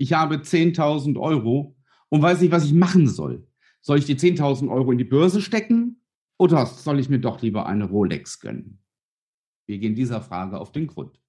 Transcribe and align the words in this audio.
ich 0.00 0.14
habe 0.14 0.36
10.000 0.36 1.20
Euro 1.20 1.76
und 2.08 2.22
weiß 2.22 2.40
nicht, 2.40 2.52
was 2.52 2.64
ich 2.64 2.72
machen 2.72 3.06
soll. 3.06 3.46
Soll 3.82 3.98
ich 3.98 4.06
die 4.06 4.16
10.000 4.16 4.70
Euro 4.70 4.92
in 4.92 4.98
die 4.98 5.04
Börse 5.04 5.42
stecken 5.42 6.00
oder 6.38 6.64
soll 6.64 6.98
ich 6.98 7.10
mir 7.10 7.20
doch 7.20 7.42
lieber 7.42 7.66
eine 7.66 7.84
Rolex 7.84 8.40
gönnen? 8.40 8.78
Wir 9.66 9.78
gehen 9.78 9.94
dieser 9.94 10.22
Frage 10.22 10.58
auf 10.58 10.72
den 10.72 10.86
Grund. 10.86 11.20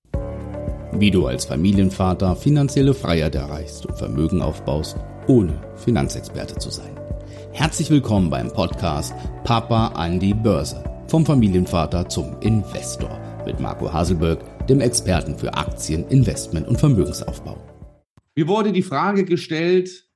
Wie 0.94 1.12
du 1.12 1.28
als 1.28 1.46
Familienvater 1.46 2.34
finanzielle 2.38 2.94
Freiheit 2.94 3.36
erreichst 3.36 3.86
und 3.86 3.98
Vermögen 3.98 4.42
aufbaust, 4.42 4.96
ohne 5.28 5.62
Finanzexperte 5.76 6.56
zu 6.58 6.70
sein. 6.70 6.96
Herzlich 7.52 7.90
willkommen 7.90 8.30
beim 8.30 8.48
Podcast 8.54 9.14
Papa 9.44 9.88
an 9.90 10.18
die 10.18 10.34
Börse. 10.34 10.82
Vom 11.08 11.26
Familienvater 11.26 12.08
zum 12.08 12.40
Investor 12.40 13.20
mit 13.46 13.60
Marco 13.60 13.92
Haselberg, 13.92 14.68
dem 14.68 14.80
Experten 14.80 15.38
für 15.38 15.54
Aktien, 15.54 16.08
Investment 16.08 16.70
und 16.70 16.80
Vermögensaufbau. 16.80 17.71
Mir 18.42 18.48
wurde 18.48 18.72
die 18.72 18.82
Frage 18.82 19.24
gestellt, 19.24 20.10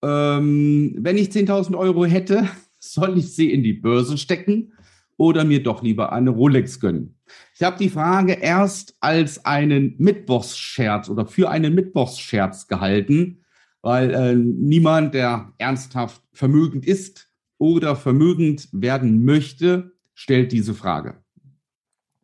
ähm, 0.00 0.94
wenn 0.96 1.18
ich 1.18 1.30
10.000 1.30 1.76
Euro 1.76 2.04
hätte, 2.04 2.48
soll 2.78 3.18
ich 3.18 3.34
sie 3.34 3.52
in 3.52 3.64
die 3.64 3.72
Börse 3.72 4.16
stecken 4.16 4.74
oder 5.16 5.42
mir 5.42 5.60
doch 5.60 5.82
lieber 5.82 6.12
eine 6.12 6.30
Rolex 6.30 6.78
gönnen? 6.78 7.16
Ich 7.56 7.64
habe 7.64 7.76
die 7.76 7.88
Frage 7.88 8.34
erst 8.34 8.96
als 9.00 9.44
einen 9.44 9.96
Mittwochsscherz 9.98 11.08
oder 11.08 11.26
für 11.26 11.50
einen 11.50 11.74
Mittwochsscherz 11.74 12.68
gehalten, 12.68 13.42
weil 13.82 14.14
äh, 14.14 14.36
niemand, 14.36 15.14
der 15.14 15.52
ernsthaft 15.58 16.22
vermögend 16.32 16.86
ist 16.86 17.28
oder 17.58 17.96
vermögend 17.96 18.68
werden 18.70 19.24
möchte, 19.24 19.96
stellt 20.14 20.52
diese 20.52 20.74
Frage. 20.74 21.24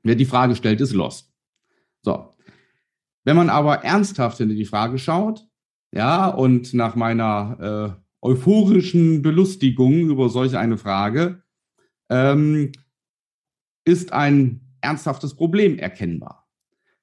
Wer 0.04 0.14
die 0.14 0.26
Frage 0.26 0.54
stellt, 0.54 0.80
ist 0.80 0.92
lost. 0.92 1.32
So. 2.02 2.33
Wenn 3.24 3.36
man 3.36 3.50
aber 3.50 3.84
ernsthaft 3.84 4.38
hinter 4.38 4.54
die 4.54 4.64
Frage 4.64 4.98
schaut, 4.98 5.46
ja, 5.92 6.28
und 6.28 6.74
nach 6.74 6.94
meiner 6.94 7.96
äh, 7.96 8.26
euphorischen 8.26 9.22
Belustigung 9.22 10.08
über 10.10 10.28
solch 10.28 10.56
eine 10.56 10.76
Frage, 10.76 11.42
ähm, 12.10 12.72
ist 13.84 14.12
ein 14.12 14.60
ernsthaftes 14.80 15.34
Problem 15.34 15.78
erkennbar. 15.78 16.48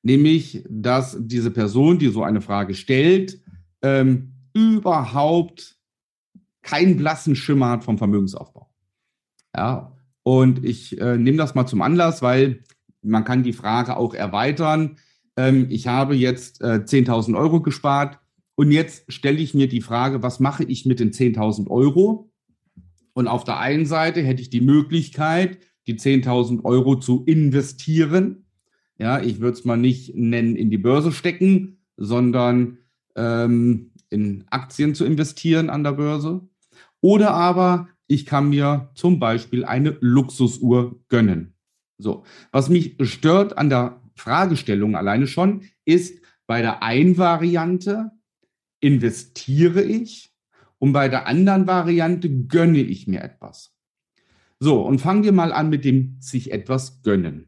Nämlich, 0.03 0.65
dass 0.69 1.17
diese 1.19 1.51
Person, 1.51 1.99
die 1.99 2.09
so 2.09 2.23
eine 2.23 2.41
Frage 2.41 2.73
stellt, 2.73 3.39
ähm, 3.81 4.33
überhaupt 4.53 5.77
keinen 6.61 6.97
blassen 6.97 7.35
Schimmer 7.35 7.69
hat 7.69 7.83
vom 7.83 7.97
Vermögensaufbau. 7.97 8.69
Ja, 9.55 9.95
und 10.23 10.63
ich 10.63 10.99
äh, 10.99 11.17
nehme 11.17 11.37
das 11.37 11.55
mal 11.55 11.65
zum 11.65 11.81
Anlass, 11.81 12.21
weil 12.21 12.63
man 13.01 13.25
kann 13.25 13.43
die 13.43 13.53
Frage 13.53 13.97
auch 13.97 14.13
erweitern. 14.13 14.97
Ähm, 15.37 15.67
ich 15.69 15.87
habe 15.87 16.15
jetzt 16.15 16.61
äh, 16.61 16.81
10.000 16.85 17.37
Euro 17.37 17.61
gespart 17.61 18.19
und 18.55 18.71
jetzt 18.71 19.11
stelle 19.11 19.39
ich 19.39 19.53
mir 19.53 19.67
die 19.67 19.81
Frage, 19.81 20.23
was 20.23 20.39
mache 20.39 20.63
ich 20.63 20.85
mit 20.85 20.99
den 20.99 21.11
10.000 21.11 21.69
Euro? 21.69 22.31
Und 23.13 23.27
auf 23.27 23.43
der 23.43 23.59
einen 23.59 23.85
Seite 23.85 24.21
hätte 24.21 24.41
ich 24.41 24.49
die 24.49 24.61
Möglichkeit, 24.61 25.59
die 25.87 25.95
10.000 25.95 26.63
Euro 26.63 26.95
zu 26.95 27.23
investieren. 27.25 28.45
Ja, 28.97 29.21
ich 29.21 29.39
würde 29.39 29.57
es 29.57 29.65
mal 29.65 29.77
nicht 29.77 30.15
nennen, 30.15 30.55
in 30.55 30.69
die 30.69 30.77
Börse 30.77 31.11
stecken, 31.11 31.79
sondern 31.97 32.77
ähm, 33.15 33.91
in 34.09 34.45
Aktien 34.49 34.93
zu 34.95 35.05
investieren 35.05 35.69
an 35.69 35.83
der 35.83 35.93
Börse. 35.93 36.41
Oder 37.01 37.31
aber 37.31 37.87
ich 38.07 38.25
kann 38.25 38.49
mir 38.49 38.91
zum 38.93 39.19
Beispiel 39.19 39.65
eine 39.65 39.97
Luxusuhr 40.01 40.99
gönnen. 41.07 41.55
So, 41.97 42.23
was 42.51 42.69
mich 42.69 42.97
stört 43.01 43.57
an 43.57 43.69
der 43.69 44.00
Fragestellung 44.21 44.95
alleine 44.95 45.27
schon, 45.27 45.63
ist 45.85 46.21
bei 46.47 46.61
der 46.61 46.83
einen 46.83 47.17
Variante 47.17 48.11
investiere 48.79 49.83
ich 49.83 50.31
und 50.79 50.93
bei 50.93 51.09
der 51.09 51.27
anderen 51.27 51.67
Variante 51.67 52.29
gönne 52.29 52.79
ich 52.79 53.07
mir 53.07 53.21
etwas. 53.21 53.73
So, 54.59 54.81
und 54.81 54.99
fangen 54.99 55.23
wir 55.23 55.31
mal 55.31 55.51
an 55.51 55.69
mit 55.69 55.85
dem 55.85 56.17
sich 56.19 56.51
etwas 56.51 57.01
gönnen. 57.01 57.47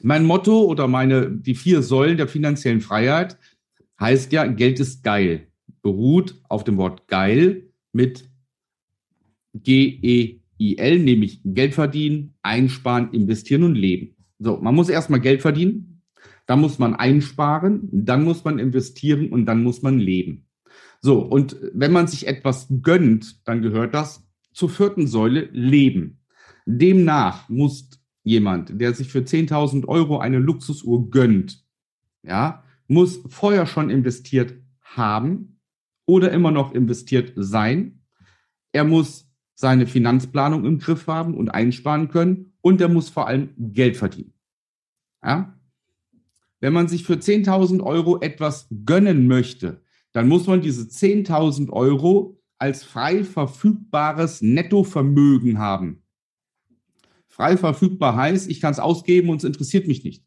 Mein 0.00 0.24
Motto 0.24 0.64
oder 0.64 0.88
meine, 0.88 1.30
die 1.30 1.54
vier 1.54 1.82
Säulen 1.82 2.16
der 2.16 2.28
finanziellen 2.28 2.80
Freiheit 2.80 3.38
heißt 4.00 4.32
ja, 4.32 4.46
Geld 4.46 4.80
ist 4.80 5.02
geil. 5.02 5.48
Beruht 5.82 6.40
auf 6.48 6.64
dem 6.64 6.76
Wort 6.76 7.08
geil 7.08 7.70
mit 7.92 8.28
G-E-I-L, 9.54 10.98
nämlich 10.98 11.40
Geld 11.44 11.74
verdienen, 11.74 12.34
einsparen, 12.42 13.12
investieren 13.12 13.64
und 13.64 13.74
leben. 13.74 14.17
So, 14.38 14.58
man 14.58 14.74
muss 14.74 14.88
erstmal 14.88 15.20
Geld 15.20 15.42
verdienen, 15.42 16.02
dann 16.46 16.60
muss 16.60 16.78
man 16.78 16.94
einsparen, 16.94 17.88
dann 17.92 18.24
muss 18.24 18.44
man 18.44 18.58
investieren 18.58 19.30
und 19.30 19.46
dann 19.46 19.62
muss 19.62 19.82
man 19.82 19.98
leben. 19.98 20.46
So, 21.00 21.20
und 21.20 21.56
wenn 21.74 21.92
man 21.92 22.06
sich 22.06 22.26
etwas 22.26 22.66
gönnt, 22.82 23.46
dann 23.46 23.62
gehört 23.62 23.94
das 23.94 24.26
zur 24.52 24.70
vierten 24.70 25.06
Säule 25.06 25.48
Leben. 25.52 26.20
Demnach 26.66 27.48
muss 27.48 27.88
jemand, 28.24 28.80
der 28.80 28.94
sich 28.94 29.08
für 29.08 29.20
10.000 29.20 29.86
Euro 29.86 30.18
eine 30.18 30.38
Luxusuhr 30.38 31.10
gönnt, 31.10 31.64
ja, 32.22 32.64
muss 32.88 33.20
vorher 33.28 33.66
schon 33.66 33.90
investiert 33.90 34.54
haben 34.82 35.60
oder 36.06 36.32
immer 36.32 36.50
noch 36.50 36.72
investiert 36.72 37.32
sein. 37.36 38.00
Er 38.72 38.84
muss 38.84 39.27
seine 39.60 39.88
Finanzplanung 39.88 40.64
im 40.64 40.78
Griff 40.78 41.08
haben 41.08 41.34
und 41.34 41.48
einsparen 41.48 42.10
können 42.10 42.52
und 42.60 42.80
er 42.80 42.88
muss 42.88 43.08
vor 43.08 43.26
allem 43.26 43.50
Geld 43.58 43.96
verdienen. 43.96 44.32
Ja? 45.20 45.58
Wenn 46.60 46.72
man 46.72 46.86
sich 46.86 47.02
für 47.02 47.14
10.000 47.14 47.82
Euro 47.82 48.20
etwas 48.20 48.68
gönnen 48.86 49.26
möchte, 49.26 49.82
dann 50.12 50.28
muss 50.28 50.46
man 50.46 50.60
diese 50.60 50.82
10.000 50.82 51.70
Euro 51.70 52.40
als 52.58 52.84
frei 52.84 53.24
verfügbares 53.24 54.42
Nettovermögen 54.42 55.58
haben. 55.58 56.04
Frei 57.26 57.56
verfügbar 57.56 58.14
heißt, 58.14 58.48
ich 58.48 58.60
kann 58.60 58.70
es 58.70 58.78
ausgeben 58.78 59.28
und 59.28 59.38
es 59.38 59.44
interessiert 59.44 59.88
mich 59.88 60.04
nicht. 60.04 60.24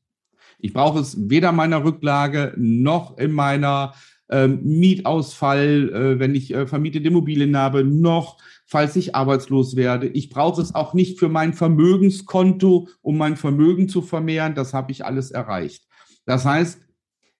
Ich 0.59 0.73
brauche 0.73 0.99
es 0.99 1.29
weder 1.29 1.53
meiner 1.53 1.85
Rücklage 1.85 2.53
noch 2.57 3.17
in 3.17 3.31
meiner 3.31 3.93
ähm, 4.27 4.59
Mietausfall, 4.63 5.89
äh, 5.89 6.19
wenn 6.19 6.35
ich 6.35 6.53
äh, 6.53 6.67
vermietete 6.67 7.07
Immobilien 7.07 7.55
habe, 7.55 7.85
noch 7.85 8.37
falls 8.71 8.95
ich 8.95 9.15
arbeitslos 9.15 9.75
werde. 9.75 10.07
Ich 10.07 10.29
brauche 10.29 10.61
es 10.61 10.73
auch 10.73 10.93
nicht 10.93 11.19
für 11.19 11.27
mein 11.27 11.51
Vermögenskonto, 11.51 12.87
um 13.01 13.17
mein 13.17 13.35
Vermögen 13.35 13.89
zu 13.89 14.01
vermehren. 14.01 14.55
Das 14.55 14.73
habe 14.73 14.93
ich 14.93 15.03
alles 15.03 15.29
erreicht. 15.29 15.89
Das 16.25 16.45
heißt, 16.45 16.79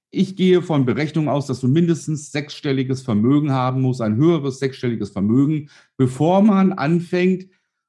ich 0.09 0.35
gehe 0.35 0.61
von 0.61 0.85
Berechnung 0.85 1.29
aus, 1.29 1.47
dass 1.47 1.61
du 1.61 1.69
mindestens 1.69 2.33
sechsstelliges 2.33 3.01
Vermögen 3.03 3.53
haben 3.53 3.79
musst, 3.79 4.01
ein 4.01 4.17
höheres 4.17 4.59
sechsstelliges 4.59 5.11
Vermögen, 5.11 5.69
bevor 5.95 6.41
man 6.41 6.73
anfängt, 6.73 7.47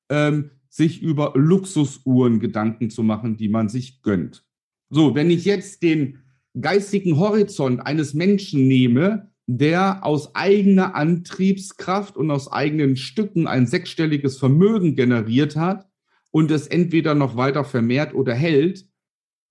ähm, 0.09 0.53
sich 0.69 1.03
über 1.03 1.33
Luxusuhren 1.35 2.39
Gedanken 2.39 2.91
zu 2.91 3.03
machen, 3.03 3.37
die 3.39 3.49
man 3.49 3.69
sich 3.69 4.03
gönnt. 4.03 4.45
So, 4.89 5.17
wenn 5.17 5.33
ich 5.33 5.45
jetzt 5.45 5.83
den 5.83 6.19
geistigen 6.61 7.19
Horizont 7.19 7.81
eines 7.81 8.15
Menschen 8.15 8.69
nehme, 8.69 9.32
der 9.47 10.05
aus 10.07 10.35
eigener 10.35 10.95
Antriebskraft 10.95 12.17
und 12.17 12.31
aus 12.31 12.51
eigenen 12.51 12.97
Stücken 12.97 13.47
ein 13.47 13.67
sechsstelliges 13.67 14.39
Vermögen 14.39 14.95
generiert 14.95 15.57
hat 15.57 15.89
und 16.31 16.51
es 16.51 16.67
entweder 16.67 17.15
noch 17.15 17.37
weiter 17.37 17.65
vermehrt 17.65 18.15
oder 18.15 18.35
hält, 18.35 18.87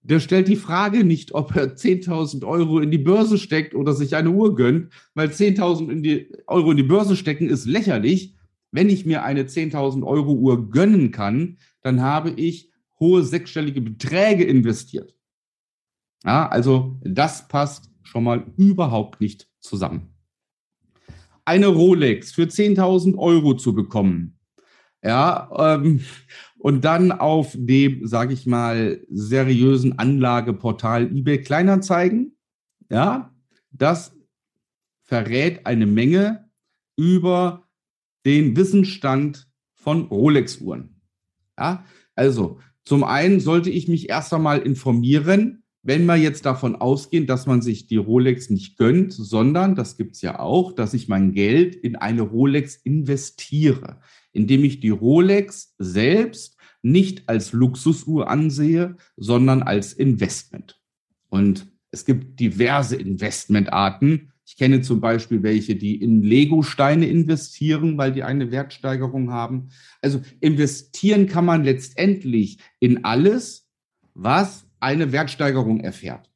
der 0.04 0.20
stellt 0.20 0.48
die 0.48 0.56
Frage 0.56 1.04
nicht, 1.04 1.34
ob 1.34 1.56
er 1.56 1.76
10.000 1.76 2.46
Euro 2.48 2.80
in 2.80 2.90
die 2.90 2.98
Börse 2.98 3.38
steckt 3.38 3.76
oder 3.76 3.94
sich 3.94 4.16
eine 4.16 4.32
Uhr 4.32 4.56
gönnt, 4.56 4.92
weil 5.14 5.28
10.000 5.28 6.48
Euro 6.48 6.72
in 6.72 6.78
die 6.78 6.84
Börse 6.84 7.16
stecken 7.16 7.50
ist 7.50 7.66
lächerlich. 7.66 8.36
Wenn 8.72 8.90
ich 8.90 9.06
mir 9.06 9.24
eine 9.24 9.44
10.000 9.44 10.04
Euro 10.04 10.34
Uhr 10.34 10.72
gönnen 10.72 11.12
kann, 11.12 11.58
dann 11.82 12.02
habe 12.02 12.32
ich 12.32 12.72
hohe 13.00 13.24
sechsstellige 13.24 13.82
Beträge 13.82 14.44
investiert. 14.44 15.14
Ja, 16.24 16.48
also 16.48 17.00
das 17.04 17.48
passt 17.48 17.92
schon 18.02 18.24
mal 18.24 18.46
überhaupt 18.58 19.22
nicht 19.22 19.51
zusammen. 19.62 20.14
Eine 21.46 21.68
Rolex 21.68 22.34
für 22.34 22.44
10.000 22.44 23.18
Euro 23.18 23.56
zu 23.56 23.74
bekommen, 23.74 24.38
ja, 25.04 25.50
ähm, 25.58 26.02
und 26.60 26.86
dann 26.86 27.12
auf 27.12 27.56
dem, 27.58 28.06
sage 28.06 28.34
ich 28.34 28.46
mal, 28.46 29.04
seriösen 29.10 29.98
Anlageportal 29.98 31.16
eBay 31.16 31.42
Kleinanzeigen, 31.42 32.38
ja, 32.90 33.34
das 33.72 34.16
verrät 35.02 35.66
eine 35.66 35.88
Menge 35.88 36.50
über 36.98 37.68
den 38.26 38.56
Wissensstand 38.56 39.50
von 39.74 40.04
Rolex-Uhren. 40.04 41.02
Ja, 41.58 41.84
also 42.16 42.60
zum 42.84 43.04
einen 43.04 43.40
sollte 43.40 43.72
ich 43.72 43.88
mich 43.88 44.10
erst 44.10 44.34
einmal 44.34 44.60
informieren, 44.60 45.61
wenn 45.84 46.06
wir 46.06 46.16
jetzt 46.16 46.46
davon 46.46 46.76
ausgehen, 46.76 47.26
dass 47.26 47.48
man 47.48 47.62
sich 47.62 47.88
die 47.88 47.98
Rolex 47.98 48.50
nicht 48.50 48.78
gönnt, 48.78 49.14
sondern, 49.14 49.76
das 49.76 49.98
gibt's 49.98 50.22
ja 50.22 50.40
auch, 50.40 50.74
dass 50.74 50.94
ich 50.94 51.08
mein 51.08 51.34
Geld 51.34 51.76
in 51.76 51.96
eine 51.96 52.22
Rolex 52.22 52.76
investiere, 52.76 54.00
indem 54.32 54.64
ich 54.64 54.80
die 54.80 54.90
Rolex 54.90 55.74
selbst 55.80 56.58
nicht 56.84 57.28
als 57.30 57.52
Luxusuhr 57.52 58.30
ansehe, 58.30 58.96
sondern 59.18 59.64
als 59.64 59.94
Investment. 59.94 60.80
Und 61.30 61.68
es 61.92 62.06
gibt 62.06 62.40
diverse 62.40 62.96
Investmentarten. 62.96 64.32
Ich 64.46 64.58
kenne 64.58 64.82
zum 64.82 65.02
Beispiel 65.02 65.44
welche, 65.44 65.76
die 65.76 66.02
in 66.02 66.22
Lego-Steine 66.24 67.08
investieren, 67.08 67.98
weil 67.98 68.12
die 68.12 68.24
eine 68.24 68.52
Wertsteigerung 68.52 69.32
haben. 69.32 69.70
Also 70.02 70.22
investieren 70.40 71.28
kann 71.28 71.46
man 71.46 71.64
letztendlich 71.64 72.60
in 72.80 73.04
alles, 73.06 73.70
was 74.14 74.66
eine 74.82 75.12
Wertsteigerung 75.12 75.80
erfährt. 75.80 76.30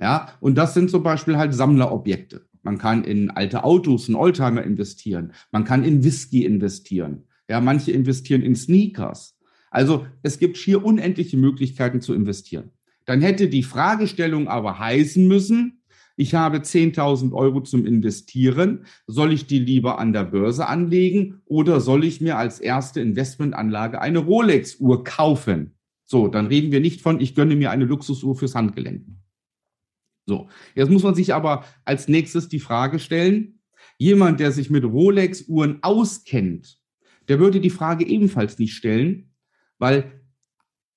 Ja, 0.00 0.32
und 0.40 0.56
das 0.56 0.74
sind 0.74 0.90
zum 0.90 1.02
Beispiel 1.02 1.36
halt 1.36 1.54
Sammlerobjekte. 1.54 2.46
Man 2.62 2.78
kann 2.78 3.04
in 3.04 3.30
alte 3.30 3.64
Autos, 3.64 4.08
in 4.08 4.14
Oldtimer 4.14 4.62
investieren. 4.62 5.32
Man 5.50 5.64
kann 5.64 5.84
in 5.84 6.02
Whisky 6.02 6.44
investieren. 6.44 7.24
Ja, 7.48 7.60
manche 7.60 7.92
investieren 7.92 8.42
in 8.42 8.56
Sneakers. 8.56 9.36
Also 9.70 10.06
es 10.22 10.38
gibt 10.38 10.58
schier 10.58 10.84
unendliche 10.84 11.36
Möglichkeiten 11.36 12.00
zu 12.00 12.14
investieren. 12.14 12.70
Dann 13.04 13.20
hätte 13.20 13.48
die 13.48 13.62
Fragestellung 13.62 14.48
aber 14.48 14.78
heißen 14.78 15.26
müssen, 15.26 15.82
ich 16.16 16.34
habe 16.34 16.58
10.000 16.58 17.32
Euro 17.32 17.62
zum 17.62 17.86
Investieren. 17.86 18.84
Soll 19.06 19.32
ich 19.32 19.46
die 19.46 19.58
lieber 19.58 19.98
an 19.98 20.12
der 20.12 20.24
Börse 20.24 20.68
anlegen 20.68 21.40
oder 21.46 21.80
soll 21.80 22.04
ich 22.04 22.20
mir 22.20 22.36
als 22.36 22.60
erste 22.60 23.00
Investmentanlage 23.00 24.00
eine 24.00 24.18
Rolex-Uhr 24.18 25.04
kaufen? 25.04 25.71
So, 26.12 26.28
dann 26.28 26.48
reden 26.48 26.72
wir 26.72 26.80
nicht 26.80 27.00
von, 27.00 27.22
ich 27.22 27.34
gönne 27.34 27.56
mir 27.56 27.70
eine 27.70 27.86
Luxusuhr 27.86 28.36
fürs 28.36 28.54
Handgelenk. 28.54 29.06
So, 30.26 30.50
jetzt 30.74 30.90
muss 30.90 31.04
man 31.04 31.14
sich 31.14 31.32
aber 31.32 31.64
als 31.86 32.06
nächstes 32.06 32.50
die 32.50 32.60
Frage 32.60 32.98
stellen, 32.98 33.60
jemand, 33.96 34.38
der 34.38 34.52
sich 34.52 34.68
mit 34.68 34.84
Rolex-Uhren 34.84 35.78
auskennt, 35.82 36.78
der 37.28 37.38
würde 37.38 37.60
die 37.60 37.70
Frage 37.70 38.06
ebenfalls 38.06 38.58
nicht 38.58 38.74
stellen, 38.74 39.32
weil 39.78 40.20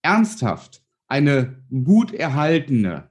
ernsthaft 0.02 0.84
eine 1.08 1.64
gut 1.70 2.14
erhaltene, 2.14 3.10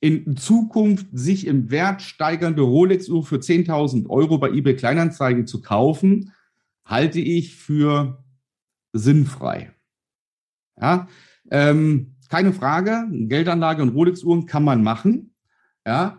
in 0.00 0.34
Zukunft 0.38 1.08
sich 1.12 1.46
im 1.46 1.70
Wert 1.70 2.00
steigernde 2.00 2.62
Rolex-Uhr 2.62 3.22
für 3.22 3.36
10.000 3.36 4.08
Euro 4.08 4.38
bei 4.38 4.48
eBay 4.48 4.76
Kleinanzeigen 4.76 5.46
zu 5.46 5.60
kaufen, 5.60 6.32
halte 6.86 7.20
ich 7.20 7.54
für 7.54 8.24
sinnfrei. 8.94 9.74
Ja, 10.80 11.08
ähm, 11.50 12.14
keine 12.28 12.52
Frage, 12.52 13.06
Geldanlage 13.10 13.82
und 13.82 13.90
Rolex-Uhren 13.90 14.46
kann 14.46 14.64
man 14.64 14.82
machen. 14.82 15.34
Ja, 15.86 16.18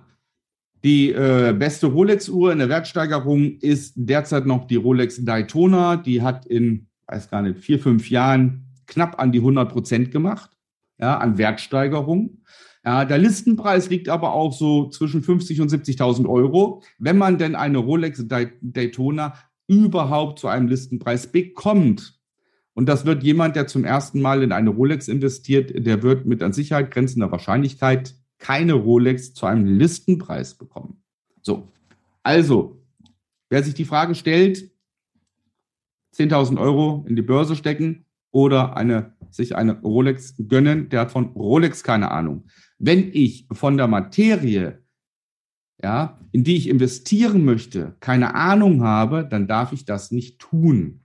die 0.83 1.11
äh, 1.11 1.55
beste 1.57 1.87
Rolex-Uhr 1.87 2.51
in 2.51 2.59
der 2.59 2.69
Wertsteigerung 2.69 3.57
ist 3.59 3.93
derzeit 3.95 4.45
noch 4.45 4.65
die 4.67 4.75
Rolex 4.75 5.23
Daytona. 5.23 5.95
Die 5.95 6.21
hat 6.21 6.45
in, 6.45 6.87
weiß 7.07 7.29
gar 7.29 7.41
nicht, 7.41 7.59
vier, 7.59 7.79
fünf 7.79 8.09
Jahren 8.09 8.65
knapp 8.85 9.19
an 9.19 9.31
die 9.31 9.39
100 9.39 9.71
Prozent 9.71 10.11
gemacht, 10.11 10.51
ja, 10.99 11.17
an 11.17 11.37
Wertsteigerung. 11.37 12.43
Ja, 12.85 13.05
der 13.05 13.17
Listenpreis 13.17 13.89
liegt 13.89 14.09
aber 14.09 14.33
auch 14.33 14.51
so 14.51 14.89
zwischen 14.89 15.23
50 15.23 15.61
und 15.61 15.71
70.000 15.71 16.27
Euro. 16.27 16.83
Wenn 16.99 17.17
man 17.17 17.37
denn 17.37 17.55
eine 17.55 17.77
Rolex 17.77 18.25
Daytona 18.27 19.35
überhaupt 19.67 20.39
zu 20.39 20.49
einem 20.49 20.67
Listenpreis 20.67 21.31
bekommt, 21.31 22.19
und 22.73 22.87
das 22.87 23.05
wird 23.05 23.23
jemand, 23.23 23.55
der 23.55 23.67
zum 23.67 23.85
ersten 23.85 24.21
Mal 24.21 24.41
in 24.41 24.51
eine 24.51 24.71
Rolex 24.71 25.07
investiert, 25.07 25.71
der 25.85 26.01
wird 26.01 26.25
mit 26.25 26.41
an 26.41 26.53
Sicherheit 26.53 26.91
grenzender 26.91 27.31
Wahrscheinlichkeit 27.31 28.15
keine 28.39 28.73
Rolex 28.73 29.33
zu 29.33 29.45
einem 29.45 29.65
Listenpreis 29.65 30.55
bekommen. 30.55 31.03
So, 31.41 31.71
also, 32.23 32.81
wer 33.49 33.63
sich 33.63 33.75
die 33.75 33.85
Frage 33.85 34.15
stellt, 34.15 34.71
10.000 36.15 36.59
Euro 36.59 37.05
in 37.07 37.15
die 37.15 37.21
Börse 37.21 37.55
stecken 37.55 38.05
oder 38.31 38.75
eine, 38.75 39.15
sich 39.29 39.55
eine 39.55 39.79
Rolex 39.81 40.35
gönnen, 40.47 40.89
der 40.89 41.01
hat 41.01 41.11
von 41.11 41.27
Rolex 41.27 41.83
keine 41.83 42.11
Ahnung. 42.11 42.47
Wenn 42.79 43.11
ich 43.13 43.47
von 43.51 43.77
der 43.77 43.87
Materie, 43.87 44.83
ja, 45.81 46.19
in 46.31 46.43
die 46.43 46.55
ich 46.55 46.69
investieren 46.69 47.45
möchte, 47.45 47.95
keine 47.99 48.35
Ahnung 48.35 48.83
habe, 48.83 49.27
dann 49.29 49.47
darf 49.47 49.73
ich 49.73 49.85
das 49.85 50.11
nicht 50.11 50.39
tun. 50.39 51.02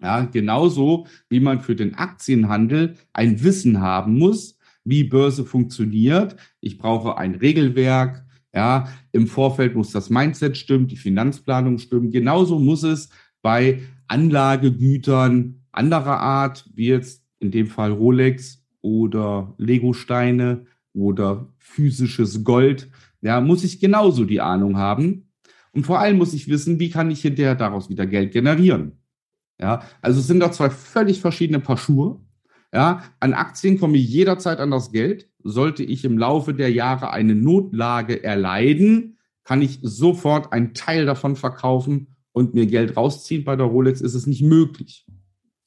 Ja, 0.00 0.22
genauso 0.24 1.06
wie 1.28 1.40
man 1.40 1.60
für 1.60 1.74
den 1.74 1.94
Aktienhandel 1.94 2.96
ein 3.12 3.42
Wissen 3.42 3.80
haben 3.80 4.18
muss, 4.18 4.58
wie 4.84 5.04
Börse 5.04 5.44
funktioniert. 5.44 6.36
Ich 6.60 6.78
brauche 6.78 7.16
ein 7.16 7.34
Regelwerk. 7.34 8.24
Ja, 8.54 8.88
im 9.12 9.26
Vorfeld 9.26 9.74
muss 9.74 9.92
das 9.92 10.10
Mindset 10.10 10.56
stimmen, 10.56 10.86
die 10.86 10.96
Finanzplanung 10.96 11.78
stimmen. 11.78 12.10
Genauso 12.10 12.58
muss 12.58 12.82
es 12.82 13.10
bei 13.42 13.80
Anlagegütern 14.08 15.62
anderer 15.72 16.20
Art, 16.20 16.68
wie 16.74 16.88
jetzt 16.88 17.22
in 17.38 17.50
dem 17.50 17.66
Fall 17.66 17.92
Rolex 17.92 18.64
oder 18.80 19.54
Lego-Steine 19.58 20.66
oder 20.94 21.52
physisches 21.58 22.44
Gold, 22.44 22.88
ja, 23.20 23.40
muss 23.40 23.64
ich 23.64 23.80
genauso 23.80 24.24
die 24.24 24.40
Ahnung 24.40 24.76
haben. 24.76 25.28
Und 25.72 25.84
vor 25.84 25.98
allem 26.00 26.16
muss 26.16 26.32
ich 26.32 26.48
wissen, 26.48 26.78
wie 26.78 26.90
kann 26.90 27.10
ich 27.10 27.20
hinterher 27.20 27.54
daraus 27.54 27.90
wieder 27.90 28.06
Geld 28.06 28.32
generieren. 28.32 28.92
Ja, 29.60 29.82
also 30.02 30.20
es 30.20 30.26
sind 30.26 30.40
doch 30.40 30.50
zwei 30.50 30.70
völlig 30.70 31.20
verschiedene 31.20 31.60
Paar 31.60 31.76
Schuhe. 31.76 32.20
Ja, 32.72 33.04
an 33.20 33.32
Aktien 33.32 33.78
komme 33.78 33.96
ich 33.96 34.08
jederzeit 34.08 34.58
an 34.58 34.70
das 34.70 34.92
Geld. 34.92 35.30
Sollte 35.42 35.82
ich 35.82 36.04
im 36.04 36.18
Laufe 36.18 36.52
der 36.52 36.70
Jahre 36.70 37.10
eine 37.10 37.34
Notlage 37.34 38.22
erleiden, 38.22 39.18
kann 39.44 39.62
ich 39.62 39.78
sofort 39.82 40.52
einen 40.52 40.74
Teil 40.74 41.06
davon 41.06 41.36
verkaufen 41.36 42.16
und 42.32 42.52
mir 42.52 42.66
Geld 42.66 42.96
rausziehen. 42.96 43.44
Bei 43.44 43.56
der 43.56 43.66
Rolex 43.66 44.00
ist 44.00 44.14
es 44.14 44.26
nicht 44.26 44.42
möglich. 44.42 45.06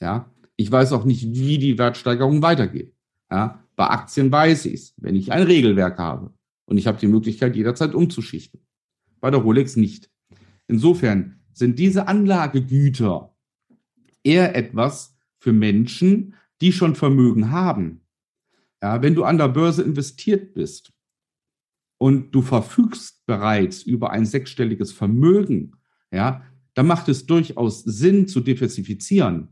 Ja, 0.02 0.32
ich 0.56 0.72
weiß 0.72 0.92
auch 0.92 1.06
nicht, 1.06 1.34
wie 1.34 1.58
die 1.58 1.78
Wertsteigerung 1.78 2.42
weitergeht. 2.42 2.94
Ja, 3.32 3.64
bei 3.76 3.88
Aktien 3.88 4.32
weiß 4.32 4.66
ich 4.66 4.74
es, 4.74 4.94
wenn 4.98 5.16
ich 5.16 5.32
ein 5.32 5.44
Regelwerk 5.44 5.98
habe 5.98 6.34
und 6.66 6.78
ich 6.78 6.86
habe 6.86 7.00
die 7.00 7.08
Möglichkeit, 7.08 7.56
jederzeit 7.56 7.96
umzuschichten. 7.96 8.60
Bei 9.22 9.32
der 9.32 9.40
Rolex 9.40 9.78
nicht. 9.78 10.10
Insofern 10.68 11.40
sind 11.54 11.80
diese 11.80 12.08
Anlagegüter 12.08 13.34
eher 14.30 14.56
etwas 14.56 15.18
für 15.40 15.54
Menschen, 15.54 16.36
die 16.62 16.72
schon 16.72 16.96
Vermögen 16.96 17.52
haben. 17.52 18.02
Ja, 18.82 19.02
wenn 19.02 19.16
du 19.16 19.24
an 19.24 19.40
der 19.40 19.48
Börse 19.48 19.82
investiert 19.82 20.54
bist 20.54 20.94
und 21.98 22.32
du 22.32 22.42
verfügst 22.42 23.26
bereits 23.26 23.82
über 23.82 24.12
ein 24.12 24.26
sechsstelliges 24.26 24.92
Vermögen, 24.92 25.74
ja, 26.12 26.44
dann 26.76 26.86
macht 26.86 27.10
es 27.10 27.26
durchaus 27.26 27.84
Sinn 27.84 28.28
zu 28.28 28.40
diversifizieren. 28.40 29.50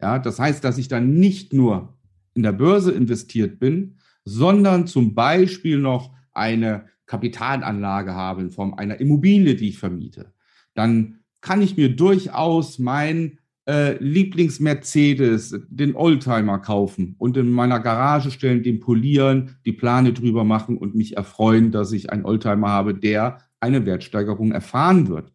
Ja, 0.00 0.18
das 0.18 0.38
heißt, 0.38 0.64
dass 0.64 0.78
ich 0.78 0.88
dann 0.88 1.14
nicht 1.14 1.52
nur 1.52 1.96
in 2.34 2.42
der 2.42 2.52
Börse 2.52 2.92
investiert 2.92 3.58
bin, 3.58 3.98
sondern 4.24 4.86
zum 4.86 5.14
Beispiel 5.14 5.78
noch 5.78 6.12
eine 6.32 6.86
Kapitalanlage 7.06 8.14
habe 8.14 8.42
in 8.42 8.50
Form 8.50 8.74
einer 8.74 8.98
Immobilie, 8.98 9.54
die 9.54 9.68
ich 9.68 9.78
vermiete. 9.78 10.32
Dann 10.74 11.20
kann 11.40 11.62
ich 11.62 11.76
mir 11.76 11.94
durchaus 11.94 12.78
mein 12.78 13.38
äh, 13.66 13.96
Lieblings-Mercedes, 14.02 15.60
den 15.68 15.96
Oldtimer 15.96 16.58
kaufen 16.58 17.16
und 17.18 17.36
in 17.36 17.50
meiner 17.50 17.80
Garage 17.80 18.30
stellen, 18.30 18.62
den 18.62 18.80
polieren, 18.80 19.56
die 19.64 19.72
Plane 19.72 20.12
drüber 20.12 20.44
machen 20.44 20.78
und 20.78 20.94
mich 20.94 21.16
erfreuen, 21.16 21.72
dass 21.72 21.92
ich 21.92 22.10
einen 22.10 22.24
Oldtimer 22.24 22.68
habe, 22.68 22.94
der 22.94 23.38
eine 23.60 23.84
Wertsteigerung 23.84 24.52
erfahren 24.52 25.08
wird. 25.08 25.32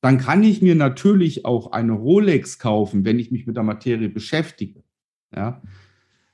Dann 0.00 0.18
kann 0.18 0.42
ich 0.42 0.62
mir 0.62 0.74
natürlich 0.74 1.44
auch 1.44 1.72
eine 1.72 1.92
Rolex 1.92 2.58
kaufen, 2.58 3.04
wenn 3.04 3.18
ich 3.18 3.30
mich 3.30 3.46
mit 3.46 3.56
der 3.56 3.64
Materie 3.64 4.08
beschäftige. 4.08 4.82
Ja. 5.34 5.62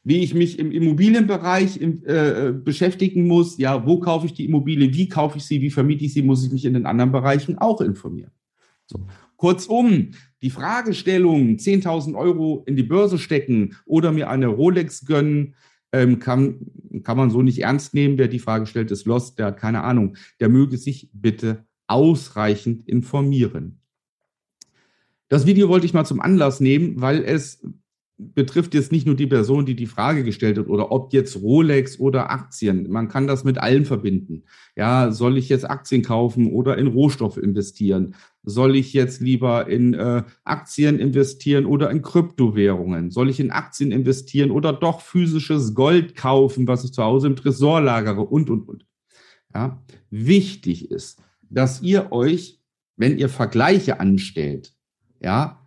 Wie 0.03 0.23
ich 0.23 0.35
mich 0.35 0.59
im 0.59 0.71
Immobilienbereich 0.71 1.81
äh, 1.81 2.53
beschäftigen 2.53 3.27
muss, 3.27 3.57
ja, 3.57 3.87
wo 3.87 4.01
kaufe 4.01 4.27
ich 4.27 4.35
die 4.35 4.45
Immobilie, 4.45 4.93
wie 4.93 5.09
kaufe 5.09 5.39
ich 5.39 5.45
sie, 5.45 5.63
wie 5.63 5.71
vermiete 5.71 6.05
ich 6.05 6.13
sie, 6.13 6.23
muss 6.23 6.45
ich 6.45 6.53
mich 6.53 6.65
in 6.67 6.75
den 6.75 6.85
anderen 6.85 7.11
Bereichen 7.11 7.57
auch 7.59 7.81
informieren. 7.81 8.33
So. 8.87 9.07
Kurzum, 9.45 10.13
die 10.41 10.49
Fragestellung, 10.49 11.57
10.000 11.57 12.17
Euro 12.17 12.63
in 12.65 12.77
die 12.77 12.83
Börse 12.83 13.19
stecken 13.19 13.77
oder 13.85 14.11
mir 14.11 14.31
eine 14.31 14.47
Rolex 14.47 15.05
gönnen, 15.05 15.55
ähm, 15.93 16.19
kann, 16.19 16.61
kann 17.03 17.19
man 17.19 17.29
so 17.29 17.43
nicht 17.43 17.59
ernst 17.59 17.93
nehmen. 17.93 18.17
Wer 18.17 18.29
die 18.29 18.39
Frage 18.39 18.65
stellt, 18.65 18.91
ist 18.91 19.05
lost, 19.05 19.39
der 19.39 19.49
hat 19.49 19.59
keine 19.59 19.83
Ahnung. 19.83 20.17
Der 20.41 20.49
möge 20.49 20.79
sich 20.79 21.11
bitte 21.13 21.67
ausreichend 21.87 22.89
informieren. 22.89 23.81
Das 25.29 25.45
Video 25.45 25.69
wollte 25.69 25.85
ich 25.85 25.93
mal 25.93 26.07
zum 26.07 26.23
Anlass 26.23 26.61
nehmen, 26.61 27.03
weil 27.03 27.23
es 27.23 27.69
betrifft 28.17 28.75
jetzt 28.75 28.93
nicht 28.93 29.07
nur 29.07 29.17
die 29.17 29.27
Person, 29.27 29.67
die 29.67 29.75
die 29.75 29.87
Frage 29.87 30.23
gestellt 30.23 30.59
hat, 30.59 30.69
oder 30.69 30.93
ob 30.93 31.13
jetzt 31.13 31.41
Rolex 31.41 31.99
oder 31.99 32.31
Aktien. 32.31 32.89
Man 32.91 33.09
kann 33.09 33.27
das 33.27 33.43
mit 33.43 33.59
allen 33.59 33.85
verbinden. 33.85 34.45
Ja, 34.77 35.11
soll 35.11 35.37
ich 35.37 35.49
jetzt 35.49 35.69
Aktien 35.69 36.03
kaufen 36.03 36.53
oder 36.53 36.79
in 36.79 36.87
Rohstoffe 36.87 37.39
investieren? 37.39 38.15
Soll 38.45 38.77
ich 38.77 38.93
jetzt 38.93 39.21
lieber 39.21 39.69
in 39.69 39.95
äh, 39.95 40.23
Aktien 40.45 40.99
investieren 40.99 41.67
oder 41.67 41.91
in 41.91 42.03
Kryptowährungen? 42.03 43.11
Soll 43.11 43.31
ich 43.31 43.41
in 43.41 43.51
Aktien 43.51 43.91
investieren 43.91 44.51
oder 44.51 44.73
doch 44.73 45.01
physisches 45.01 45.75
Gold 45.75 46.15
kaufen, 46.15 46.69
was 46.69 46.85
ich 46.85 46.93
zu 46.93 47.03
Hause 47.03 47.27
im 47.27 47.37
Tresor 47.37 47.81
lagere 47.81 48.21
und, 48.21 48.49
und, 48.49 48.69
und. 48.69 48.87
Ja, 49.53 49.83
wichtig 50.11 50.91
ist, 50.91 51.21
dass 51.51 51.83
ihr 51.83 52.13
euch, 52.13 52.61
wenn 52.97 53.19
ihr 53.19 53.29
Vergleiche 53.29 53.99
anstellt, 53.99 54.73
ja, 55.21 55.64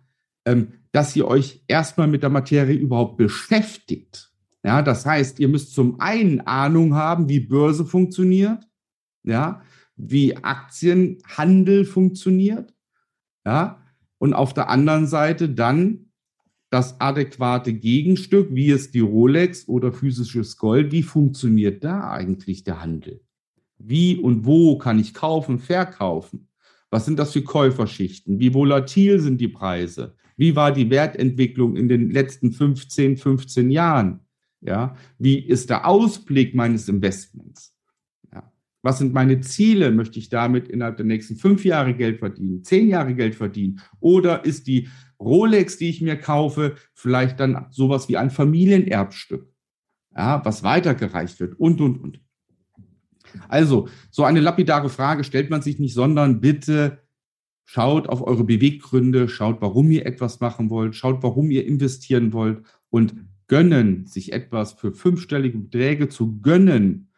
dass 0.92 1.16
ihr 1.16 1.26
euch 1.26 1.62
erstmal 1.68 2.08
mit 2.08 2.22
der 2.22 2.30
Materie 2.30 2.76
überhaupt 2.76 3.16
beschäftigt. 3.16 4.32
Ja, 4.64 4.82
das 4.82 5.06
heißt, 5.06 5.38
ihr 5.40 5.48
müsst 5.48 5.74
zum 5.74 6.00
einen 6.00 6.40
Ahnung 6.40 6.94
haben, 6.94 7.28
wie 7.28 7.40
Börse 7.40 7.84
funktioniert. 7.84 8.64
Ja, 9.22 9.62
wie 9.96 10.36
Aktienhandel 10.36 11.84
funktioniert. 11.84 12.74
Ja, 13.44 13.82
und 14.18 14.34
auf 14.34 14.54
der 14.54 14.68
anderen 14.68 15.06
Seite 15.06 15.48
dann 15.48 16.08
das 16.70 17.00
adäquate 17.00 17.72
Gegenstück, 17.72 18.48
wie 18.50 18.70
es 18.70 18.90
die 18.90 19.00
Rolex 19.00 19.68
oder 19.68 19.92
physisches 19.92 20.58
Gold, 20.58 20.92
wie 20.92 21.02
funktioniert 21.02 21.82
da 21.82 22.10
eigentlich 22.10 22.64
der 22.64 22.82
Handel? 22.82 23.22
Wie 23.78 24.16
und 24.16 24.44
wo 24.44 24.76
kann 24.76 24.98
ich 24.98 25.14
kaufen, 25.14 25.58
verkaufen? 25.58 26.48
Was 26.90 27.04
sind 27.04 27.18
das 27.18 27.32
für 27.32 27.42
Käuferschichten? 27.42 28.38
Wie 28.38 28.52
volatil 28.52 29.20
sind 29.20 29.40
die 29.40 29.48
Preise? 29.48 30.16
Wie 30.38 30.54
war 30.54 30.72
die 30.72 30.88
Wertentwicklung 30.88 31.76
in 31.76 31.88
den 31.88 32.10
letzten 32.10 32.52
15, 32.52 33.16
15 33.18 33.70
Jahren? 33.70 34.20
Ja, 34.60 34.96
wie 35.18 35.38
ist 35.38 35.68
der 35.68 35.86
Ausblick 35.86 36.54
meines 36.54 36.88
Investments? 36.88 37.74
Ja. 38.32 38.50
Was 38.82 38.98
sind 38.98 39.12
meine 39.12 39.40
Ziele? 39.40 39.90
Möchte 39.90 40.18
ich 40.18 40.30
damit 40.30 40.68
innerhalb 40.68 40.96
der 40.96 41.06
nächsten 41.06 41.36
fünf 41.36 41.64
Jahre 41.64 41.92
Geld 41.92 42.20
verdienen, 42.20 42.62
zehn 42.64 42.88
Jahre 42.88 43.14
Geld 43.14 43.34
verdienen? 43.34 43.80
Oder 44.00 44.44
ist 44.44 44.68
die 44.68 44.88
Rolex, 45.20 45.76
die 45.76 45.90
ich 45.90 46.00
mir 46.00 46.16
kaufe, 46.16 46.76
vielleicht 46.94 47.40
dann 47.40 47.66
sowas 47.70 48.08
wie 48.08 48.16
ein 48.16 48.30
Familienerbstück, 48.30 49.52
ja, 50.16 50.44
was 50.44 50.62
weitergereicht 50.62 51.40
wird 51.40 51.58
und, 51.58 51.80
und, 51.80 51.98
und. 51.98 52.20
Also, 53.48 53.88
so 54.10 54.22
eine 54.22 54.40
lapidare 54.40 54.88
Frage 54.88 55.24
stellt 55.24 55.50
man 55.50 55.62
sich 55.62 55.80
nicht, 55.80 55.94
sondern 55.94 56.40
bitte 56.40 57.02
schaut 57.70 58.08
auf 58.08 58.26
eure 58.26 58.44
Beweggründe, 58.44 59.28
schaut, 59.28 59.60
warum 59.60 59.90
ihr 59.90 60.06
etwas 60.06 60.40
machen 60.40 60.70
wollt, 60.70 60.94
schaut, 60.94 61.22
warum 61.22 61.50
ihr 61.50 61.66
investieren 61.66 62.32
wollt 62.32 62.62
und 62.88 63.14
gönnen, 63.46 64.06
sich 64.06 64.32
etwas 64.32 64.72
für 64.72 64.90
fünfstellige 64.90 65.58
Beträge 65.58 66.08
zu 66.08 66.40
gönnen, 66.40 67.10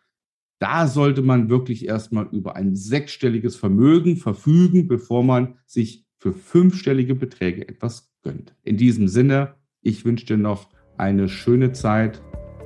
da 0.58 0.88
sollte 0.88 1.22
man 1.22 1.50
wirklich 1.50 1.86
erstmal 1.86 2.26
über 2.32 2.56
ein 2.56 2.74
sechsstelliges 2.74 3.54
Vermögen 3.54 4.16
verfügen, 4.16 4.88
bevor 4.88 5.22
man 5.22 5.54
sich 5.66 6.04
für 6.18 6.32
fünfstellige 6.32 7.14
Beträge 7.14 7.68
etwas 7.68 8.12
gönnt. 8.22 8.56
In 8.64 8.76
diesem 8.76 9.06
Sinne, 9.06 9.54
ich 9.82 10.04
wünsche 10.04 10.26
dir 10.26 10.36
noch 10.36 10.68
eine 10.98 11.28
schöne 11.28 11.70
Zeit 11.70 12.20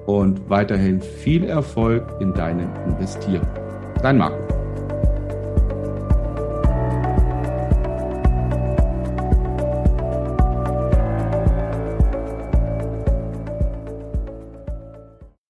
und 0.06 0.48
weiterhin 0.48 1.02
viel 1.02 1.44
Erfolg 1.44 2.18
in 2.22 2.32
deinem 2.32 2.74
Investieren. 2.86 3.46
Dein 4.00 4.16
Marco. 4.16 4.53